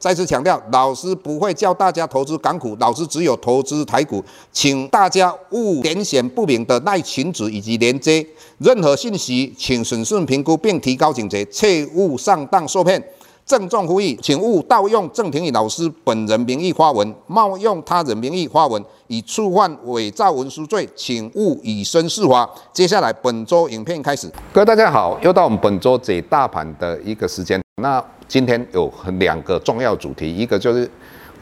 [0.00, 8.26] 再次强调，老师不会教大家投资港股，老师只有投资台股，请大家勿点选不明的赖群组以及连接。
[8.56, 13.02] 任何信息，请审慎评估并提高警觉，切勿上当受骗。
[13.44, 22.48] 郑重呼吁，请勿盗用郑庭宇老师本人名义发文，冒用他人名义发文，以触犯伪造文书罪，请勿以身试法。
[22.72, 28.02] 接下来本周影片开始，各位大家好，又到我们本周解大盘的一个时间，那。
[28.30, 30.88] 今天有两个重要主题，一个就是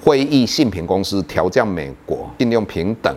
[0.03, 3.15] 会议信评公司调降美国信用平等，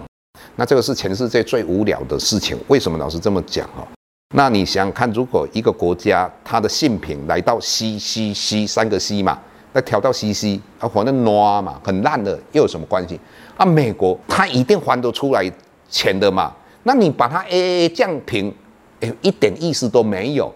[0.58, 2.58] 那这个是全世界最无聊的事情。
[2.68, 3.88] 为什么老是这么讲哦？
[4.36, 9.40] 那你想想看，如果一个国家它的信评来到 C C C 三个 C 嘛，
[9.72, 13.18] 那调到 C C 啊，反正 NO 嘛，很烂的，又有什么关系？
[13.56, 15.50] 啊，美国它一定还得出来
[15.88, 16.54] 钱的嘛？
[16.84, 18.54] 那你把它 A A 降评，
[19.00, 20.54] 哎，一点意思都没有。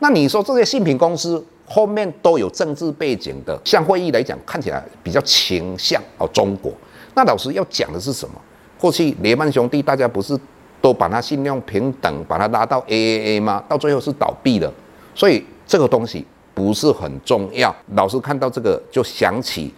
[0.00, 1.46] 那你说这些信评公司？
[1.66, 6.72] 后面都有政治背景的，像会议来讲，看起来比较倾向哦中国。
[7.14, 8.34] 那老师要讲的是什么？
[8.78, 10.38] 过去雷曼兄弟大家不是
[10.80, 13.64] 都把它信用平等，把它拉到 AAA 吗？
[13.68, 14.72] 到最后是倒闭的。
[15.14, 16.24] 所以这个东西
[16.54, 17.74] 不是很重要。
[17.94, 19.74] 老师看到这个就想起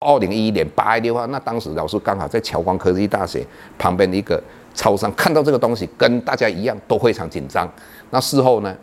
[0.00, 3.44] 二零一一年八月的话，那当时老师刚好在侨光科技大学
[3.78, 4.40] 旁边的一个
[4.74, 7.68] 超商，看到这个东西，跟大家一样都非常紧张。
[8.10, 8.76] 那事后呢？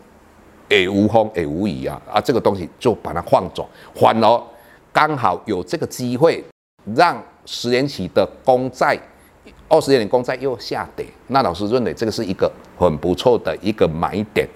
[0.70, 2.22] 也无风也无雨啊啊！
[2.22, 4.44] 这个东西就把它放走，反而
[4.94, 6.44] 刚好有这个机会，
[6.96, 8.98] 让十年期的公债、
[9.68, 11.06] 二十年公债又下跌。
[11.28, 14.48] 那老师认为这个是一个很不错的一个买点。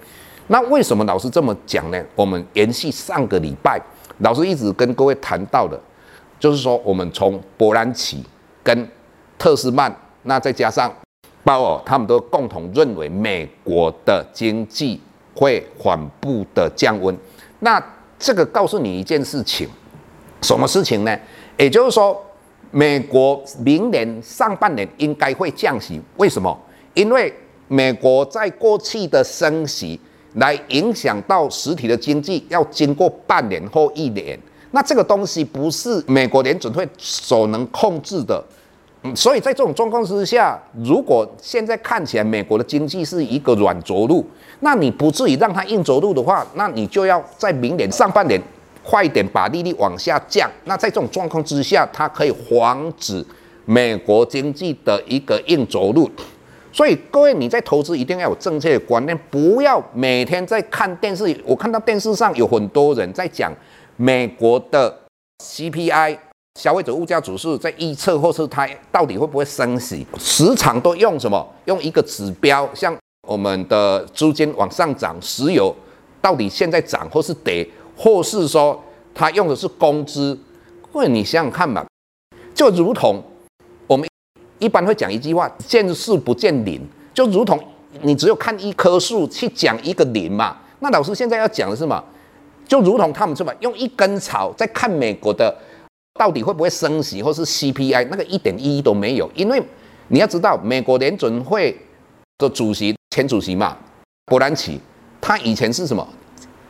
[0.46, 2.00] 那为什么老师这么讲呢？
[2.14, 3.80] 我们延续上个礼拜，
[4.18, 5.80] 老师一直跟各位谈到的，
[6.38, 8.24] 就是说我们从伯兰奇
[8.62, 8.88] 跟
[9.36, 10.94] 特斯曼，那再加上
[11.42, 15.00] 鲍尔，他们都共同认为美国的经济。
[15.34, 17.16] 会缓步的降温，
[17.60, 17.82] 那
[18.18, 19.68] 这个告诉你一件事情，
[20.42, 21.18] 什么事情呢？
[21.56, 22.20] 也就是说，
[22.70, 26.00] 美国明年上半年应该会降息。
[26.16, 26.58] 为什么？
[26.94, 27.32] 因为
[27.68, 29.98] 美国在过去的升息
[30.34, 34.38] 来影响到实体的经济，要经过半年或一年，
[34.70, 38.42] 那这个东西不是美国联准会所能控制的。
[39.14, 44.24] 所以在这种状况之下，如果现在看起来美国的经济是一个软着陆，
[44.60, 48.40] 那你不至于让它硬着陆的话，那你就要在明年上半年
[48.82, 50.50] 快一点把利率往下降。
[50.64, 53.24] 那在这种状况之下，它可以防止
[53.66, 56.10] 美国经济的一个硬着陆。
[56.72, 61.38] 所以各位你在投资一定要有正确的观念，不要每天在看电视。
[61.44, 63.52] 我看到电视上有很多人在讲
[63.96, 64.92] 美国的
[65.44, 66.16] CPI。
[66.60, 70.06] 消费者物价指数在预测，或是它到底会不会升息？
[70.18, 71.44] 市场都用什么？
[71.64, 75.74] 用一个指标，像我们的租金往上涨，石油
[76.22, 78.80] 到底现在涨或是跌，或是说
[79.12, 80.38] 它用的是工资？
[80.92, 81.84] 各位你想想看嘛，
[82.54, 83.20] 就如同
[83.88, 84.08] 我们
[84.60, 86.80] 一般会讲一句话：见树不见林，
[87.12, 87.58] 就如同
[88.02, 90.56] 你只有看一棵树去讲一个林嘛。
[90.78, 92.02] 那老师现在要讲的是什么？
[92.68, 95.52] 就如同他们这么用一根草在看美国的。
[96.18, 99.60] 到底会不会升息，或是 CPI 那个一点意义都没有，因为
[100.08, 101.76] 你要知道，美国联准会
[102.38, 103.76] 的主席、前主席嘛，
[104.26, 104.80] 伯南奇，
[105.20, 106.06] 他以前是什么？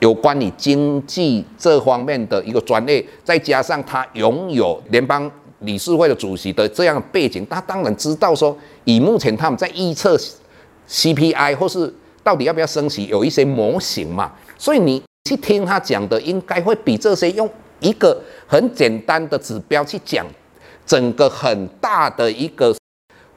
[0.00, 5.31] 有关于经济这方面的一个专业，再加上他拥有联邦
[5.61, 10.19] 理事会的主席的这样的背景，他当然知道说，以目前他们在预测
[10.88, 11.93] CPI 或是
[12.23, 17.49] 到底要不要升息，有一些模型嘛，所以你去听他讲的，应该会比这些用。
[17.85, 20.27] 一个很简单的指标去讲
[20.87, 22.75] 整个很大的一个，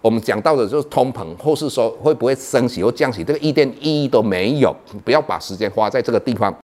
[0.02, 4.74] 我们讲到的就是通膨，或是说会不会升息或降息，这个一点意义都没有。
[5.04, 6.56] 不要把时间花在这个地方。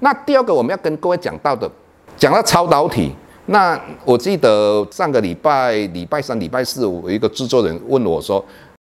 [0.00, 1.70] 那第二个我们要跟各位讲到的，
[2.16, 3.12] 讲到超导体。
[3.46, 8.44] 那我记得上个礼拜礼拜三、礼拜四，我一个制作人问我说，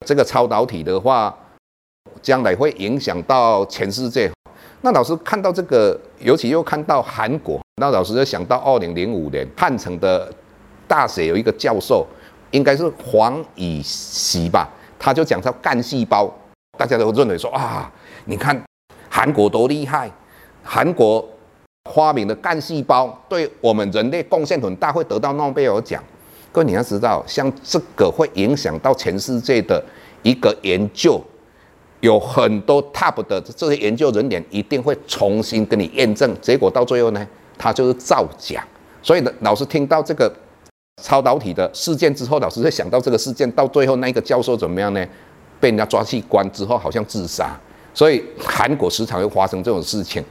[0.06, 1.34] 这个超导体的话，
[2.22, 4.30] 将来会影响到全世界。
[4.80, 10.32] 那老师看到这个，尤其又看到韩国，那老师就想到二零零五年汉城的
[10.88, 12.06] 大学有一个教授，
[12.50, 14.66] 应该是黄以习吧，
[14.98, 16.26] 他就讲到干细胞，
[16.78, 17.92] 大家都认为说啊，
[18.24, 18.58] 你看
[19.10, 20.10] 韩国多厉害，
[20.62, 21.22] 韩国
[21.92, 26.02] 发明的干细胞对我们人类贡献很大，会得到诺贝尔奖。
[26.50, 29.84] 各位你要知道，像这个会影响到全世界的
[30.22, 31.22] 一个研究，
[32.00, 37.28] 有很多 top 的这些研究人员一定会重新跟你验证，结果到最后呢，
[37.58, 38.64] 他就是造假。
[39.02, 40.32] 所以呢，老师听到这个
[41.02, 45.06] 超导体的事件之后，老师会想到这个事件，到最后那个教授怎么样呢？
[45.60, 47.58] 被人家抓去关之后，好像自杀。
[47.94, 50.22] 所以韩国时常会发生这种事情。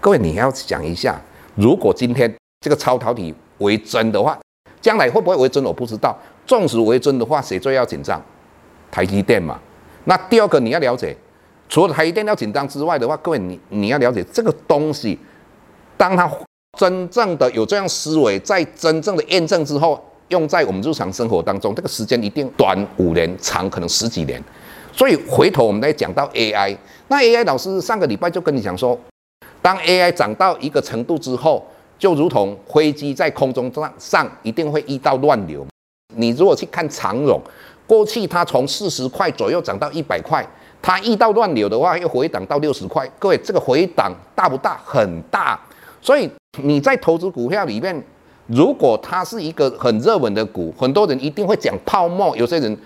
[0.00, 1.18] 各位，你要想一下，
[1.54, 4.38] 如果今天这个超导体为真的话，
[4.80, 5.64] 将来会不会为真？
[5.64, 6.14] 我不知道。
[6.46, 8.22] 纵使为真的话，谁最要紧张？
[8.90, 9.58] 台积电嘛。
[10.04, 11.16] 那第二个你要了解，
[11.68, 15.18] 除了台积电要紧张之外的话，各位你你要了解这个东西，
[15.96, 16.30] 当它
[16.76, 24.42] 真正的有这样思维，在真正的验证之后，用在我们日常生活当中，这个时间一定短五年，长可能十几年。
[24.92, 26.76] 所以回头我们来讲到 AI，
[27.08, 28.98] 那 AI 老师上个礼拜就跟你讲说，
[29.60, 31.66] 当 AI 涨到一个程度之后，
[31.98, 35.66] 就如同飞机在空中上上一定会遇到乱流。
[36.16, 37.40] 你如果去看长荣，
[37.86, 40.46] 过去它从四十块左右涨到一百块，
[40.80, 43.04] 它遇到乱流的话又回档到六十块。
[43.18, 44.80] 各位，这个回档大不大？
[44.84, 45.58] 很大。
[46.00, 46.30] 所以
[46.62, 48.02] 你在投资股票里面，
[48.46, 52.76] 如果它是一个很热门的股，很多人一定会讲泡沫，有些人。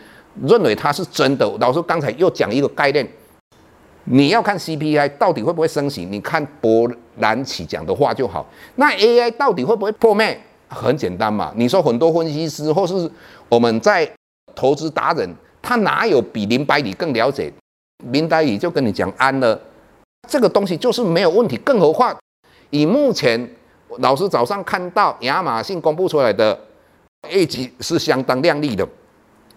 [0.44, 1.44] 认为它是真的。
[1.58, 3.04] 老师刚才又讲一个概念，
[4.04, 8.46] 你要看 CPI 到底会不会升息，你看伯南奇讲的话就好。
[8.76, 10.38] 那 AI 到底会不会破灭？
[10.68, 13.10] 很简单嘛，你说很多分析师或是
[13.48, 14.08] 我们在
[14.54, 15.28] 投资达人，
[15.60, 17.52] 他哪有比林百里更了解？
[18.12, 19.60] 林百里就跟你讲安了，
[20.28, 21.56] 这个东西就是没有问题。
[21.64, 22.16] 更何况
[22.70, 23.50] 以目前
[23.98, 26.58] 老师早上看到亚马逊公布出来的
[27.30, 28.86] 业绩是相当亮丽的。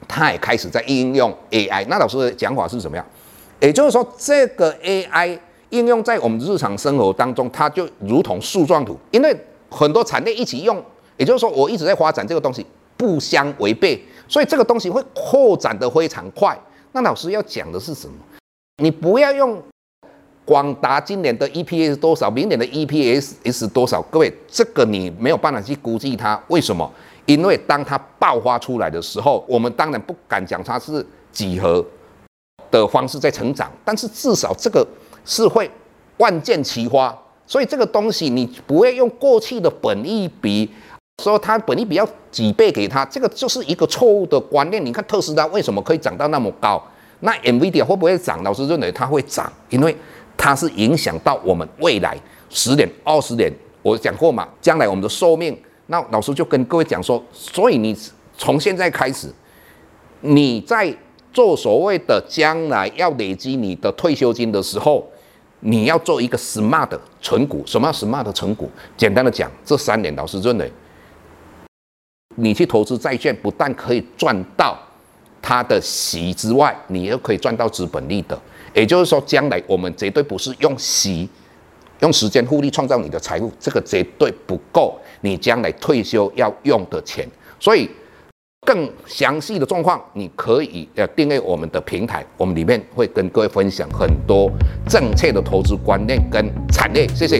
[0.08, 3.06] 他也开始在应用 AI，那老师的讲法是什么样？
[3.60, 5.38] 也就是说，这个 AI
[5.70, 9.38] 应用在我们日常生活当中，它就如同树状图，因为
[9.70, 10.84] 很多产业一起用，
[11.18, 12.66] 也就是说，我一直在发展这个东西，
[12.98, 16.60] 不相违背，所以这个东西会扩展得非常快。
[16.94, 18.16] 那老师要讲的是什么？
[18.78, 19.62] 你不要用
[20.44, 26.92] 广达今年的 EPS 多少，明年的 EPS 是多少，各位，这个你没有办法去估计它，为什么？
[27.28, 31.86] 因为当它爆发出来的时候，我们当然不敢讲它是几何
[32.72, 34.86] 的方式在成长，但是至少这个
[35.24, 35.70] 是会
[36.18, 37.16] 万箭齐发。
[37.46, 40.70] 所以这个东西你不会用过去的本益比
[41.22, 44.84] 说它本益比要几倍给它，这个就是一个错误的观念。
[44.84, 46.82] 你看特斯拉为什么可以涨到那么高？
[47.20, 48.42] 那 NVIDIA 会不会涨？
[48.44, 49.96] 老师认为它会涨，因为
[50.42, 52.18] 它是影响到我们未来
[52.50, 53.54] 十年、二十年。
[53.84, 55.56] 我讲过嘛，将来我们的寿命。
[55.86, 57.96] 那老师就跟各位讲说，所以你
[58.36, 59.32] 从现在开始，
[60.22, 60.92] 你在
[61.32, 65.08] 做所谓的将来要累积你的退休金的时候，
[65.60, 66.90] 你要做一个 smart
[67.22, 67.64] 存股。
[67.68, 68.68] 什么 smart 存股？
[68.98, 70.72] 简单的讲，这三点老师认为，
[72.38, 74.76] 你去投资债券，不但可以赚到
[75.40, 78.40] 它的息之外，你又可以赚到资本利得。
[78.74, 81.30] 也就是说，将来我们绝对不是用息。
[82.00, 87.30] 用时间复利创造你的财富，这个绝对不够你将来退休要用的钱。
[87.60, 87.88] 所以，
[88.66, 94.52] 更详细的状况，你可以呃订阅我们的平台，我们里面会跟各位分享很多
[94.90, 97.08] 正确的投资观念跟产业。
[97.10, 97.40] 谢谢。